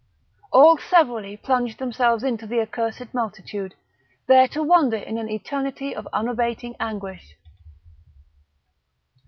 All 0.51 0.79
severally 0.79 1.37
plunged 1.37 1.77
themselves 1.77 2.23
into 2.23 2.47
the 2.47 2.59
accursed 2.59 3.13
multitude, 3.13 3.75
there 4.25 4.47
to 4.47 4.63
wander 4.63 4.97
in 4.97 5.19
an 5.19 5.29
eternity 5.29 5.95
of 5.95 6.07
unabating 6.11 6.75
anguish. 6.79 7.35